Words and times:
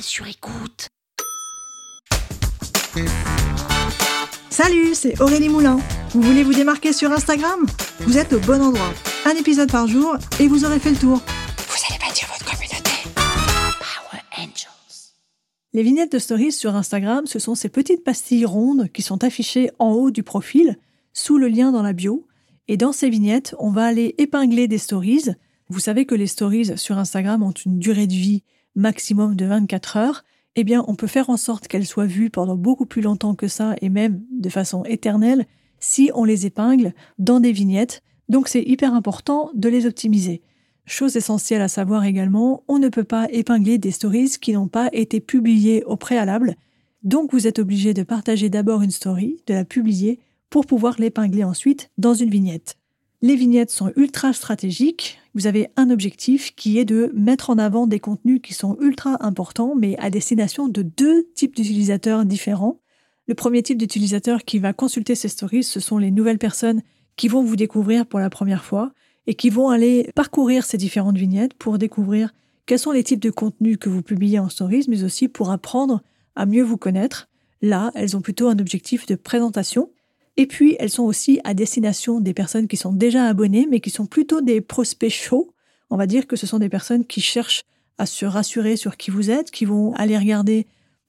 Sur 0.00 0.26
écoute. 0.26 0.88
Salut, 4.48 4.94
c'est 4.94 5.20
Aurélie 5.20 5.48
Moulin. 5.48 5.78
Vous 6.10 6.22
voulez 6.22 6.42
vous 6.42 6.54
démarquer 6.54 6.92
sur 6.92 7.12
Instagram? 7.12 7.66
Vous 8.00 8.16
êtes 8.16 8.32
au 8.32 8.40
bon 8.40 8.62
endroit. 8.62 8.92
Un 9.26 9.32
épisode 9.32 9.70
par 9.70 9.86
jour 9.86 10.16
et 10.40 10.48
vous 10.48 10.64
aurez 10.64 10.78
fait 10.78 10.90
le 10.90 10.96
tour. 10.96 11.18
Vous 11.18 11.76
allez 11.88 11.98
bâtir 11.98 12.28
votre 12.28 12.44
communauté. 12.44 12.90
Power 13.14 14.22
Angels. 14.38 15.12
Les 15.72 15.82
vignettes 15.82 16.12
de 16.12 16.18
stories 16.18 16.52
sur 16.52 16.74
Instagram, 16.74 17.26
ce 17.26 17.38
sont 17.38 17.54
ces 17.54 17.68
petites 17.68 18.04
pastilles 18.04 18.46
rondes 18.46 18.90
qui 18.92 19.02
sont 19.02 19.24
affichées 19.24 19.70
en 19.78 19.90
haut 19.90 20.10
du 20.10 20.22
profil, 20.22 20.78
sous 21.12 21.38
le 21.38 21.48
lien 21.48 21.72
dans 21.72 21.82
la 21.82 21.92
bio. 21.92 22.26
Et 22.68 22.76
dans 22.76 22.92
ces 22.92 23.10
vignettes, 23.10 23.54
on 23.58 23.70
va 23.70 23.84
aller 23.84 24.14
épingler 24.18 24.68
des 24.68 24.78
stories. 24.78 25.30
Vous 25.68 25.80
savez 25.80 26.06
que 26.06 26.14
les 26.14 26.26
stories 26.26 26.78
sur 26.78 26.98
Instagram 26.98 27.42
ont 27.42 27.52
une 27.52 27.78
durée 27.78 28.06
de 28.06 28.14
vie 28.14 28.42
maximum 28.76 29.34
de 29.34 29.46
24 29.46 29.96
heures, 29.96 30.24
eh 30.54 30.64
bien, 30.64 30.84
on 30.88 30.94
peut 30.94 31.06
faire 31.06 31.28
en 31.28 31.36
sorte 31.36 31.68
qu'elles 31.68 31.86
soient 31.86 32.06
vues 32.06 32.30
pendant 32.30 32.56
beaucoup 32.56 32.86
plus 32.86 33.02
longtemps 33.02 33.34
que 33.34 33.48
ça 33.48 33.74
et 33.82 33.88
même 33.88 34.22
de 34.30 34.48
façon 34.48 34.84
éternelle 34.84 35.46
si 35.80 36.10
on 36.14 36.24
les 36.24 36.46
épingle 36.46 36.94
dans 37.18 37.40
des 37.40 37.52
vignettes. 37.52 38.02
Donc, 38.28 38.48
c'est 38.48 38.62
hyper 38.62 38.94
important 38.94 39.50
de 39.54 39.68
les 39.68 39.86
optimiser. 39.86 40.42
Chose 40.86 41.16
essentielle 41.16 41.62
à 41.62 41.68
savoir 41.68 42.04
également, 42.04 42.62
on 42.68 42.78
ne 42.78 42.88
peut 42.88 43.04
pas 43.04 43.28
épingler 43.30 43.76
des 43.76 43.90
stories 43.90 44.36
qui 44.40 44.52
n'ont 44.52 44.68
pas 44.68 44.88
été 44.92 45.20
publiées 45.20 45.82
au 45.84 45.96
préalable. 45.96 46.56
Donc, 47.02 47.32
vous 47.32 47.46
êtes 47.46 47.58
obligé 47.58 47.92
de 47.92 48.02
partager 48.02 48.48
d'abord 48.48 48.82
une 48.82 48.90
story, 48.90 49.42
de 49.46 49.54
la 49.54 49.64
publier, 49.64 50.20
pour 50.48 50.64
pouvoir 50.64 50.96
l'épingler 50.98 51.44
ensuite 51.44 51.90
dans 51.98 52.14
une 52.14 52.30
vignette. 52.30 52.76
Les 53.20 53.36
vignettes 53.36 53.70
sont 53.70 53.92
ultra 53.96 54.32
stratégiques. 54.32 55.18
Vous 55.36 55.46
avez 55.46 55.68
un 55.76 55.90
objectif 55.90 56.54
qui 56.54 56.78
est 56.78 56.86
de 56.86 57.12
mettre 57.14 57.50
en 57.50 57.58
avant 57.58 57.86
des 57.86 58.00
contenus 58.00 58.40
qui 58.42 58.54
sont 58.54 58.78
ultra 58.80 59.22
importants, 59.22 59.74
mais 59.76 59.94
à 59.98 60.08
destination 60.08 60.66
de 60.66 60.80
deux 60.80 61.28
types 61.34 61.54
d'utilisateurs 61.54 62.24
différents. 62.24 62.80
Le 63.28 63.34
premier 63.34 63.62
type 63.62 63.76
d'utilisateur 63.76 64.44
qui 64.44 64.58
va 64.58 64.72
consulter 64.72 65.14
ces 65.14 65.28
stories, 65.28 65.62
ce 65.62 65.78
sont 65.78 65.98
les 65.98 66.10
nouvelles 66.10 66.38
personnes 66.38 66.80
qui 67.16 67.28
vont 67.28 67.42
vous 67.42 67.56
découvrir 67.56 68.06
pour 68.06 68.18
la 68.18 68.30
première 68.30 68.64
fois 68.64 68.92
et 69.26 69.34
qui 69.34 69.50
vont 69.50 69.68
aller 69.68 70.10
parcourir 70.14 70.64
ces 70.64 70.78
différentes 70.78 71.18
vignettes 71.18 71.52
pour 71.52 71.76
découvrir 71.76 72.32
quels 72.64 72.78
sont 72.78 72.92
les 72.92 73.04
types 73.04 73.20
de 73.20 73.28
contenus 73.28 73.76
que 73.76 73.90
vous 73.90 74.00
publiez 74.00 74.38
en 74.38 74.48
stories, 74.48 74.86
mais 74.88 75.04
aussi 75.04 75.28
pour 75.28 75.50
apprendre 75.50 76.00
à 76.34 76.46
mieux 76.46 76.64
vous 76.64 76.78
connaître. 76.78 77.28
Là, 77.60 77.90
elles 77.94 78.16
ont 78.16 78.22
plutôt 78.22 78.48
un 78.48 78.58
objectif 78.58 79.04
de 79.04 79.16
présentation 79.16 79.90
et 80.36 80.46
puis, 80.46 80.76
elles 80.78 80.90
sont 80.90 81.04
aussi 81.04 81.40
à 81.44 81.54
destination 81.54 82.20
des 82.20 82.34
personnes 82.34 82.68
qui 82.68 82.76
sont 82.76 82.92
déjà 82.92 83.24
abonnées, 83.24 83.66
mais 83.70 83.80
qui 83.80 83.90
sont 83.90 84.06
plutôt 84.06 84.42
des 84.42 84.60
prospects 84.60 85.10
chauds. 85.10 85.52
On 85.88 85.96
va 85.96 86.06
dire 86.06 86.26
que 86.26 86.36
ce 86.36 86.46
sont 86.46 86.58
des 86.58 86.68
personnes 86.68 87.06
qui 87.06 87.20
cherchent 87.20 87.62
à 87.98 88.04
se 88.04 88.26
rassurer 88.26 88.76
sur 88.76 88.98
qui 88.98 89.10
vous 89.10 89.30
êtes, 89.30 89.50
qui 89.50 89.64
vont 89.64 89.94
aller 89.94 90.18
regarder 90.18 90.66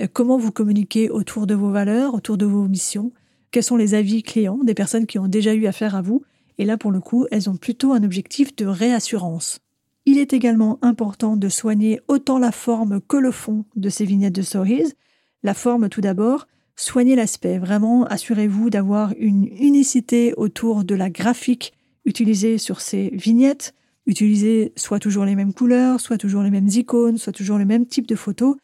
euh, 0.00 0.06
comment 0.12 0.38
vous 0.38 0.52
communiquez 0.52 1.10
autour 1.10 1.46
de 1.48 1.54
vos 1.54 1.70
valeurs, 1.70 2.14
autour 2.14 2.36
de 2.36 2.46
vos 2.46 2.68
missions, 2.68 3.12
quels 3.50 3.64
sont 3.64 3.76
les 3.76 3.94
avis 3.94 4.22
clients 4.22 4.60
des 4.62 4.74
personnes 4.74 5.06
qui 5.06 5.18
ont 5.18 5.26
déjà 5.26 5.54
eu 5.54 5.66
affaire 5.66 5.96
à 5.96 6.02
vous. 6.02 6.22
Et 6.58 6.64
là, 6.64 6.76
pour 6.76 6.92
le 6.92 7.00
coup, 7.00 7.26
elles 7.32 7.50
ont 7.50 7.56
plutôt 7.56 7.92
un 7.92 8.04
objectif 8.04 8.54
de 8.54 8.66
réassurance. 8.66 9.58
Il 10.06 10.18
est 10.18 10.32
également 10.32 10.78
important 10.82 11.36
de 11.36 11.48
soigner 11.48 12.00
autant 12.06 12.38
la 12.38 12.52
forme 12.52 13.00
que 13.00 13.16
le 13.16 13.32
fond 13.32 13.64
de 13.74 13.88
ces 13.88 14.04
vignettes 14.04 14.34
de 14.34 14.42
stories. 14.42 14.94
La 15.42 15.54
forme 15.54 15.88
tout 15.88 16.00
d'abord, 16.00 16.46
soignez 16.78 17.16
l'aspect. 17.16 17.58
Vraiment, 17.58 18.04
assurez-vous 18.04 18.70
d'avoir 18.70 19.12
une 19.18 19.46
unicité 19.46 20.32
autour 20.36 20.84
de 20.84 20.94
la 20.94 21.10
graphique 21.10 21.72
utilisée 22.04 22.56
sur 22.56 22.80
ces 22.80 23.10
vignettes. 23.12 23.74
Utilisez 24.06 24.72
soit 24.76 25.00
toujours 25.00 25.24
les 25.24 25.34
mêmes 25.34 25.52
couleurs, 25.52 26.00
soit 26.00 26.16
toujours 26.16 26.42
les 26.42 26.50
mêmes 26.50 26.68
icônes, 26.68 27.18
soit 27.18 27.32
toujours 27.32 27.58
le 27.58 27.66
même 27.66 27.84
type 27.84 28.06
de 28.06 28.14
photos. 28.14 28.56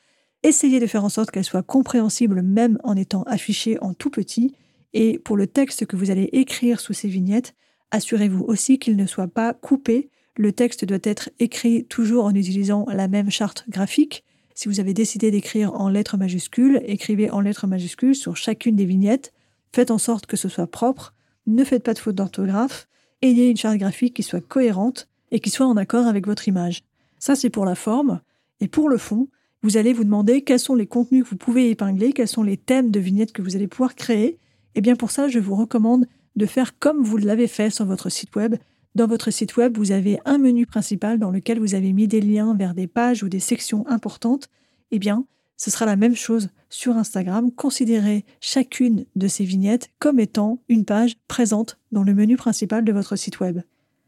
Essayez 0.42 0.80
de 0.80 0.86
faire 0.86 1.04
en 1.04 1.08
sorte 1.08 1.30
qu'elles 1.30 1.44
soient 1.44 1.62
compréhensibles 1.62 2.40
même 2.40 2.78
en 2.84 2.96
étant 2.96 3.24
affichées 3.24 3.78
en 3.82 3.94
tout 3.94 4.10
petit. 4.10 4.54
Et 4.92 5.18
pour 5.18 5.36
le 5.36 5.46
texte 5.46 5.84
que 5.84 5.96
vous 5.96 6.10
allez 6.10 6.28
écrire 6.32 6.80
sous 6.80 6.92
ces 6.92 7.08
vignettes, 7.08 7.54
assurez-vous 7.90 8.44
aussi 8.44 8.78
qu'il 8.78 8.96
ne 8.96 9.06
soit 9.06 9.28
pas 9.28 9.52
coupé. 9.52 10.08
Le 10.36 10.52
texte 10.52 10.84
doit 10.84 10.98
être 11.02 11.30
écrit 11.40 11.84
toujours 11.86 12.24
en 12.24 12.34
utilisant 12.34 12.86
la 12.88 13.08
même 13.08 13.30
charte 13.30 13.64
graphique. 13.68 14.24
Si 14.54 14.68
vous 14.68 14.78
avez 14.78 14.94
décidé 14.94 15.32
d'écrire 15.32 15.74
en 15.74 15.88
lettres 15.88 16.16
majuscules, 16.16 16.80
écrivez 16.86 17.28
en 17.30 17.40
lettres 17.40 17.66
majuscules 17.66 18.14
sur 18.14 18.36
chacune 18.36 18.76
des 18.76 18.84
vignettes. 18.84 19.32
Faites 19.72 19.90
en 19.90 19.98
sorte 19.98 20.26
que 20.26 20.36
ce 20.36 20.48
soit 20.48 20.68
propre. 20.68 21.12
Ne 21.48 21.64
faites 21.64 21.82
pas 21.82 21.92
de 21.92 21.98
faute 21.98 22.14
d'orthographe. 22.14 22.86
Ayez 23.20 23.48
une 23.48 23.56
charte 23.56 23.78
graphique 23.78 24.14
qui 24.14 24.22
soit 24.22 24.40
cohérente 24.40 25.08
et 25.32 25.40
qui 25.40 25.50
soit 25.50 25.66
en 25.66 25.76
accord 25.76 26.06
avec 26.06 26.26
votre 26.26 26.46
image. 26.46 26.84
Ça, 27.18 27.34
c'est 27.34 27.50
pour 27.50 27.64
la 27.64 27.74
forme. 27.74 28.20
Et 28.60 28.68
pour 28.68 28.88
le 28.88 28.96
fond, 28.96 29.28
vous 29.62 29.76
allez 29.76 29.92
vous 29.92 30.04
demander 30.04 30.42
quels 30.42 30.60
sont 30.60 30.76
les 30.76 30.86
contenus 30.86 31.24
que 31.24 31.30
vous 31.30 31.36
pouvez 31.36 31.70
épingler, 31.70 32.12
quels 32.12 32.28
sont 32.28 32.44
les 32.44 32.56
thèmes 32.56 32.92
de 32.92 33.00
vignettes 33.00 33.32
que 33.32 33.42
vous 33.42 33.56
allez 33.56 33.66
pouvoir 33.66 33.96
créer. 33.96 34.26
Et 34.26 34.38
eh 34.76 34.80
bien 34.80 34.94
pour 34.94 35.10
ça, 35.10 35.26
je 35.26 35.40
vous 35.40 35.56
recommande 35.56 36.06
de 36.36 36.46
faire 36.46 36.78
comme 36.78 37.02
vous 37.02 37.16
l'avez 37.16 37.48
fait 37.48 37.70
sur 37.70 37.86
votre 37.86 38.08
site 38.08 38.34
web, 38.36 38.56
dans 38.94 39.06
votre 39.08 39.30
site 39.30 39.56
web, 39.56 39.76
vous 39.76 39.90
avez 39.90 40.20
un 40.24 40.38
menu 40.38 40.66
principal 40.66 41.18
dans 41.18 41.30
lequel 41.30 41.58
vous 41.58 41.74
avez 41.74 41.92
mis 41.92 42.06
des 42.06 42.20
liens 42.20 42.54
vers 42.54 42.74
des 42.74 42.86
pages 42.86 43.24
ou 43.24 43.28
des 43.28 43.40
sections 43.40 43.84
importantes. 43.88 44.48
Eh 44.92 45.00
bien, 45.00 45.26
ce 45.56 45.70
sera 45.70 45.84
la 45.84 45.96
même 45.96 46.14
chose 46.14 46.50
sur 46.68 46.96
Instagram. 46.96 47.50
Considérez 47.50 48.24
chacune 48.40 49.04
de 49.16 49.26
ces 49.26 49.44
vignettes 49.44 49.90
comme 49.98 50.20
étant 50.20 50.60
une 50.68 50.84
page 50.84 51.16
présente 51.26 51.78
dans 51.90 52.04
le 52.04 52.14
menu 52.14 52.36
principal 52.36 52.84
de 52.84 52.92
votre 52.92 53.16
site 53.16 53.40
web. 53.40 53.60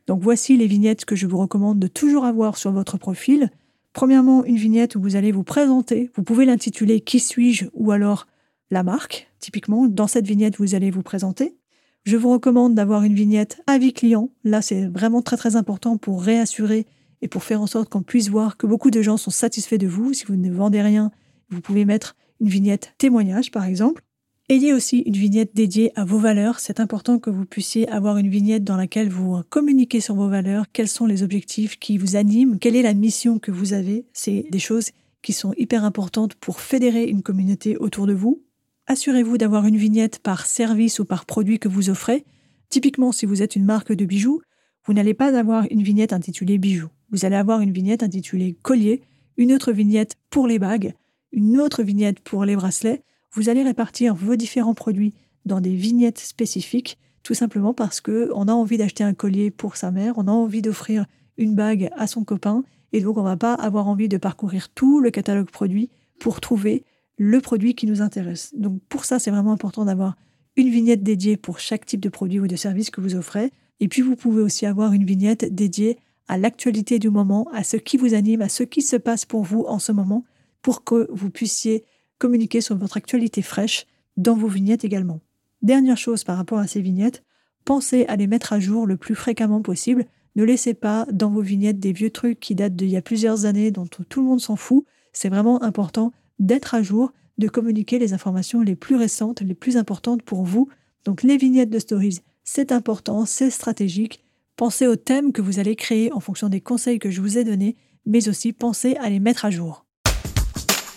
Donc 0.07 0.23
voici 0.23 0.57
les 0.57 0.69
vignettes 0.69 1.05
que 1.05 1.17
je 1.17 1.27
vous 1.27 1.39
recommande 1.39 1.81
de 1.81 1.89
toujours 1.89 2.25
avoir 2.25 2.57
sur 2.57 2.71
votre 2.71 2.97
profil. 2.97 3.51
Premièrement, 3.93 4.45
une 4.45 4.57
vignette 4.57 4.95
où 4.95 5.01
vous 5.01 5.17
allez 5.17 5.33
vous 5.33 5.43
présenter. 5.43 6.11
Vous 6.15 6.23
pouvez 6.23 6.45
l'intituler 6.45 7.01
Qui 7.01 7.19
suis-je? 7.19 7.67
ou 7.73 7.91
alors 7.91 8.29
la 8.71 8.85
marque. 8.85 9.29
Typiquement, 9.41 9.89
dans 9.89 10.07
cette 10.07 10.27
vignette, 10.27 10.59
vous 10.59 10.77
allez 10.77 10.91
vous 10.91 11.03
présenter. 11.03 11.57
Je 12.07 12.17
vous 12.17 12.31
recommande 12.31 12.77
d'avoir 12.77 13.03
une 13.03 13.15
vignette 13.15 13.61
avis 13.67 13.93
client. 13.93 14.31
Là, 14.45 14.63
c'est 14.63 14.87
vraiment 14.87 15.23
très 15.23 15.37
très 15.37 15.57
important 15.57 15.97
pour 15.97 16.23
réassurer 16.23 16.87
et 17.21 17.27
pour 17.27 17.43
faire 17.43 17.61
en 17.61 17.67
sorte 17.67 17.89
qu'on 17.89 18.03
puisse 18.03 18.29
voir 18.29 18.57
que 18.57 18.69
beaucoup 18.69 18.93
de 18.93 19.03
gens 19.03 19.17
sont 19.17 19.33
satisfaits 19.33 19.75
de 19.75 19.89
vous. 19.89 20.13
Si 20.13 20.25
vous 20.25 20.37
ne 20.37 20.53
vendez 20.53 20.83
rien, 20.83 21.11
vous 21.51 21.61
pouvez 21.61 21.85
mettre 21.85 22.15
une 22.41 22.47
vignette 22.47 22.95
témoignage, 22.99 23.51
par 23.51 23.65
exemple. 23.65 24.05
Ayez 24.49 24.73
aussi 24.73 24.99
une 24.99 25.17
vignette 25.17 25.51
dédiée 25.57 25.91
à 25.97 26.05
vos 26.05 26.21
valeurs. 26.21 26.61
C'est 26.61 26.79
important 26.79 27.19
que 27.19 27.29
vous 27.29 27.45
puissiez 27.45 27.89
avoir 27.89 28.19
une 28.19 28.29
vignette 28.29 28.63
dans 28.63 28.77
laquelle 28.77 29.09
vous 29.09 29.43
communiquez 29.51 29.99
sur 29.99 30.15
vos 30.15 30.29
valeurs, 30.29 30.67
quels 30.73 30.87
sont 30.87 31.07
les 31.07 31.25
objectifs 31.25 31.77
qui 31.77 31.99
vous 31.99 32.15
animent, 32.15 32.61
quelle 32.61 32.77
est 32.77 32.83
la 32.83 32.95
mission 32.95 33.41
que 33.41 33.51
vous 33.51 33.73
avez? 33.73 34.07
C'est 34.13 34.47
des 34.53 34.61
choses 34.61 34.91
qui 35.23 35.33
sont 35.33 35.55
hyper 35.57 35.85
importantes 35.85 36.37
pour 36.37 36.61
fédérer 36.61 37.09
une 37.09 37.23
communauté 37.23 37.77
autour 37.79 38.07
de 38.07 38.15
vous. 38.15 38.46
Assurez-vous 38.89 39.37
d'avoir 39.37 39.67
une 39.67 39.77
vignette 39.77 40.21
par 40.21 40.47
service 40.47 41.01
ou 41.01 41.05
par 41.05 41.27
produit 41.27 41.59
que 41.59 41.69
vous 41.69 41.91
offrez. 41.91 42.25
Typiquement, 42.69 43.11
si 43.11 43.27
vous 43.27 43.43
êtes 43.43 43.57
une 43.57 43.65
marque 43.65 43.93
de 43.93 44.05
bijoux, 44.05 44.41
vous 44.85 44.93
n'allez 44.93 45.13
pas 45.13 45.37
avoir 45.37 45.65
une 45.73 45.83
vignette 45.83 46.13
intitulée 46.13 46.57
bijoux. 46.57 46.89
Vous 47.11 47.25
allez 47.25 47.35
avoir 47.35 47.61
une 47.61 47.73
vignette 47.73 48.05
intitulée 48.05 48.57
collier, 48.63 49.03
une 49.37 49.53
autre 49.53 49.73
vignette 49.73 50.15
pour 50.31 50.47
les 50.47 50.61
bagues, 50.61 50.95
une 51.33 51.59
autre 51.59 51.83
vignette 51.83 52.21
pour 52.21 52.45
les 52.45 52.55
bracelets. 52.55 53.03
Vous 53.33 53.49
allez 53.49 53.65
répartir 53.65 54.15
vos 54.15 54.37
différents 54.37 54.75
produits 54.75 55.15
dans 55.47 55.61
des 55.61 55.75
vignettes 55.75 56.21
spécifiques, 56.21 56.97
tout 57.25 57.35
simplement 57.35 57.75
parce 57.75 58.01
que 58.01 58.31
on 58.37 58.47
a 58.47 58.53
envie 58.53 58.79
d'acheter 58.79 59.03
un 59.03 59.15
collier 59.15 59.51
pour 59.51 59.77
sa 59.77 59.91
mère, 59.91 60.15
on 60.17 60.29
a 60.29 60.33
envie 60.33 60.63
d'offrir 60.63 61.07
une 61.39 61.57
bague 61.57 61.91
à 61.97 62.07
son 62.07 62.23
copain, 62.23 62.63
et 62.93 63.01
donc 63.01 63.17
on 63.17 63.23
va 63.23 63.37
pas 63.37 63.55
avoir 63.55 63.89
envie 63.89 64.09
de 64.09 64.17
parcourir 64.17 64.69
tout 64.69 65.01
le 65.01 65.11
catalogue 65.11 65.51
produit 65.51 65.91
pour 66.21 66.41
trouver 66.41 66.85
le 67.19 67.41
produit 67.41 67.75
qui 67.75 67.87
nous 67.87 68.03
intéresse. 68.03 68.53
Donc 68.55 68.81
pour 68.89 69.05
ça, 69.05 69.19
c'est 69.19 69.31
vraiment 69.31 69.53
important 69.53 69.85
d'avoir 69.85 70.17
une 70.57 70.69
vignette 70.69 71.03
dédiée 71.03 71.37
pour 71.37 71.59
chaque 71.59 71.87
type 71.87 72.01
de 72.01 72.09
produit 72.09 72.41
ou 72.41 72.47
de 72.47 72.57
service 72.57 72.91
que 72.91 73.01
vous 73.01 73.15
offrez. 73.15 73.53
Et 73.81 73.89
puis 73.89 74.03
vous 74.03 74.17
pouvez 74.17 74.43
aussi 74.43 74.67
avoir 74.67 74.93
une 74.93 75.05
vignette 75.05 75.55
dédiée 75.55 75.99
à 76.29 76.39
l'actualité 76.39 76.99
du 76.99 77.11
moment, 77.11 77.47
à 77.53 77.63
ce 77.63 77.77
qui 77.77 77.97
vous 77.97 78.15
anime, 78.15 78.43
à 78.43 78.49
ce 78.49 78.63
qui 78.63 78.83
se 78.83 78.97
passe 78.97 79.25
pour 79.25 79.43
vous 79.43 79.65
en 79.69 79.79
ce 79.79 79.93
moment, 79.93 80.25
pour 80.63 80.83
que 80.83 81.07
vous 81.13 81.31
puissiez 81.31 81.85
communiquer 82.19 82.61
sur 82.61 82.77
votre 82.77 82.97
actualité 82.97 83.43
fraîche 83.43 83.87
dans 84.17 84.35
vos 84.35 84.49
vignettes 84.49 84.85
également. 84.85 85.21
Dernière 85.63 85.99
chose 85.99 86.25
par 86.25 86.37
rapport 86.37 86.59
à 86.59 86.67
ces 86.67 86.81
vignettes, 86.81 87.23
pensez 87.65 88.07
à 88.07 88.17
les 88.17 88.27
mettre 88.27 88.53
à 88.53 88.61
jour 88.61 88.87
le 88.87 88.97
plus 88.97 89.15
fréquemment 89.15 89.63
possible. 89.63 90.07
Ne 90.35 90.45
laissez 90.45 90.75
pas 90.75 91.07
dans 91.13 91.31
vos 91.31 91.43
vignettes 91.43 91.79
des 91.79 91.93
vieux 91.93 92.11
trucs 92.11 92.41
qui 92.41 92.55
datent 92.55 92.77
d'il 92.77 92.89
y 92.89 92.97
a 92.97 93.03
plusieurs 93.03 93.45
années 93.45 93.71
dont 93.71 93.87
tout 93.87 94.21
le 94.21 94.27
monde 94.27 94.41
s'en 94.41 94.57
fout. 94.57 94.85
C'est 95.13 95.29
vraiment 95.29 95.63
important 95.63 96.13
d'être 96.39 96.75
à 96.75 96.83
jour, 96.83 97.13
de 97.39 97.49
communiquer 97.49 97.99
les 97.99 98.13
informations 98.13 98.63
les 98.63 98.77
plus 98.77 98.97
récentes, 98.97 99.41
les 99.41 99.55
plus 99.55 99.77
importantes 99.77 100.23
pour 100.23 100.45
vous. 100.45 100.69
Donc 101.05 101.23
les 101.23 101.37
vignettes 101.37 101.71
de 101.71 101.79
stories, 101.79 102.21
c'est 102.45 102.73
important, 102.73 103.27
c'est 103.27 103.51
stratégique. 103.51 104.25
Pensez 104.57 104.87
aux 104.87 104.97
thèmes 104.97 105.33
que 105.33 105.43
vous 105.43 105.59
allez 105.59 105.77
créer 105.77 106.13
en 106.13 106.21
fonction 106.21 106.49
des 106.49 106.61
conseils 106.61 106.99
que 106.99 107.11
je 107.11 107.21
vous 107.21 107.37
ai 107.37 107.45
donnés, 107.45 107.77
mais 108.07 108.29
aussi 108.29 108.53
pensez 108.53 108.97
à 108.97 109.11
les 109.11 109.21
mettre 109.21 109.45
à 109.45 109.51
jour. 109.51 109.85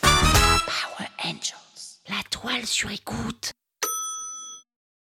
Power 0.02 1.10
Angels, 1.26 2.00
la 2.08 2.24
toile 2.30 2.66
sur 2.66 2.90
écoute. 2.92 3.52